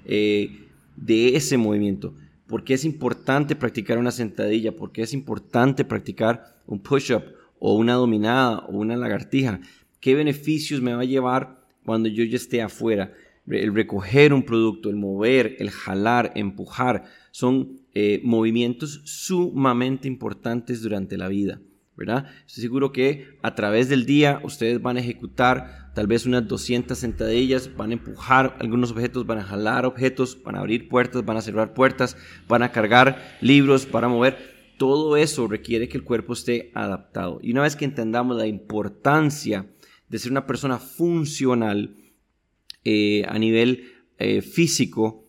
eh, 0.04 0.66
de 0.96 1.37
ese 1.37 1.57
movimiento, 1.57 2.14
por 2.46 2.64
qué 2.64 2.74
es 2.74 2.85
importante 2.85 3.54
practicar 3.54 3.98
una 3.98 4.11
sentadilla, 4.11 4.74
por 4.74 4.92
qué 4.92 5.02
es 5.02 5.14
importante 5.14 5.85
practicar 5.85 6.57
un 6.66 6.81
push-up 6.81 7.22
o 7.59 7.74
una 7.74 7.94
dominada 7.94 8.59
o 8.61 8.76
una 8.76 8.96
lagartija, 8.96 9.61
qué 10.00 10.14
beneficios 10.14 10.81
me 10.83 10.94
va 10.94 11.02
a 11.02 11.07
llevar 11.07 11.64
cuando 11.85 12.09
yo 12.09 12.24
ya 12.24 12.37
esté 12.37 12.61
afuera 12.61 13.14
el 13.50 13.74
recoger 13.74 14.32
un 14.32 14.44
producto, 14.44 14.90
el 14.90 14.96
mover, 14.96 15.56
el 15.58 15.70
jalar, 15.70 16.32
empujar, 16.34 17.04
son 17.30 17.80
eh, 17.94 18.20
movimientos 18.24 19.00
sumamente 19.04 20.08
importantes 20.08 20.82
durante 20.82 21.16
la 21.16 21.28
vida. 21.28 21.61
¿verdad? 21.98 22.26
Estoy 22.46 22.62
seguro 22.62 22.92
que 22.92 23.26
a 23.42 23.56
través 23.56 23.88
del 23.88 24.06
día 24.06 24.40
ustedes 24.44 24.80
van 24.80 24.96
a 24.96 25.00
ejecutar 25.00 25.90
tal 25.96 26.06
vez 26.06 26.26
unas 26.26 26.46
200 26.46 26.96
sentadillas, 26.96 27.76
van 27.76 27.90
a 27.90 27.94
empujar 27.94 28.56
algunos 28.61 28.92
objetos, 28.92 29.26
van 29.26 29.38
a 29.38 29.42
jalar 29.42 29.84
objetos, 29.84 30.40
van 30.44 30.54
a 30.54 30.61
abrir 30.61 30.88
puertas, 30.88 31.24
van 31.24 31.38
a 31.38 31.42
cerrar 31.42 31.74
puertas, 31.74 32.16
van 32.46 32.62
a 32.62 32.70
cargar 32.70 33.37
libros, 33.40 33.84
para 33.84 34.06
mover. 34.06 34.38
Todo 34.78 35.16
eso 35.16 35.48
requiere 35.48 35.88
que 35.88 35.98
el 35.98 36.04
cuerpo 36.04 36.34
esté 36.34 36.70
adaptado. 36.72 37.40
Y 37.42 37.50
una 37.50 37.62
vez 37.62 37.74
que 37.74 37.84
entendamos 37.84 38.37
la 38.37 38.46
importancia 38.46 39.66
de 40.08 40.18
ser 40.20 40.30
una 40.30 40.46
persona 40.46 40.78
funcional, 40.78 41.96
eh, 42.84 43.24
a 43.28 43.38
nivel 43.38 43.92
eh, 44.18 44.42
físico, 44.42 45.24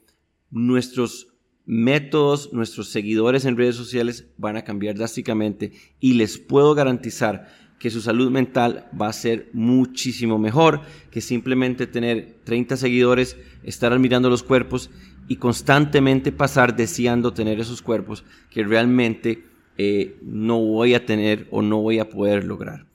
nuestros 0.50 1.28
métodos, 1.66 2.52
nuestros 2.52 2.90
seguidores 2.90 3.46
en 3.46 3.56
redes 3.56 3.76
sociales 3.76 4.28
van 4.38 4.58
a 4.58 4.64
cambiar 4.64 4.96
drásticamente 4.96 5.72
y 6.00 6.14
les 6.14 6.40
puedo 6.40 6.74
garantizar 6.74 7.48
que 7.80 7.90
su 7.90 8.02
salud 8.02 8.30
mental 8.30 8.90
va 9.00 9.08
a 9.08 9.14
ser 9.14 9.50
muchísimo 9.54 10.38
mejor 10.38 10.82
que 11.12 11.22
simplemente 11.22 11.88
tener 11.88 12.40
30 12.44 12.76
seguidores, 12.76 13.38
estar 13.64 13.94
admirando 13.94 14.30
los 14.30 14.44
cuerpos 14.44 14.90
y 15.28 15.38
constantemente 15.38 16.32
pasar 16.32 16.76
deseando 16.76 17.34
tener 17.34 17.60
esos 17.60 17.82
cuerpos 17.82 18.26
que 18.50 18.64
realmente 18.64 19.46
eh, 19.78 20.18
no 20.22 20.60
voy 20.60 20.94
a 20.94 21.06
tener 21.06 21.48
o 21.52 21.62
no 21.62 21.82
voy 21.82 22.00
a 22.00 22.10
poder 22.10 22.44
lograr. 22.44 22.88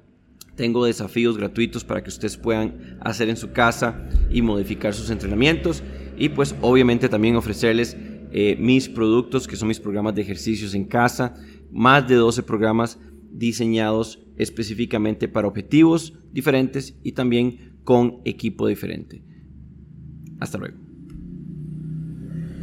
Tengo 0.59 0.85
desafíos 0.85 1.39
gratuitos 1.39 1.85
para 1.85 2.03
que 2.03 2.09
ustedes 2.09 2.37
puedan 2.37 2.99
hacer 3.01 3.29
en 3.29 3.37
su 3.37 3.53
casa 3.53 4.09
y 4.29 4.43
modificar 4.43 4.93
sus 4.93 5.09
entrenamientos. 5.09 5.85
Y 6.17 6.31
pues 6.31 6.57
obviamente 6.61 7.09
también 7.09 7.37
ofrecerles 7.37 7.97
eh, 8.33 8.57
mis 8.59 8.89
productos, 8.89 9.47
que 9.47 9.55
son 9.55 9.69
mis 9.69 9.79
programas 9.79 10.17
de 10.17 10.23
ejercicios 10.23 10.75
en 10.75 10.87
casa. 10.87 11.37
Más 11.71 12.09
de 12.09 12.17
12 12.17 12.43
programas 12.43 12.99
diseñados 13.31 14.19
específicamente 14.37 15.29
para 15.29 15.47
objetivos 15.47 16.15
diferentes 16.33 16.99
y 17.05 17.13
también 17.13 17.79
con 17.85 18.21
equipo 18.25 18.67
diferente. 18.67 19.23
Hasta 20.41 20.59
luego. 20.59 20.88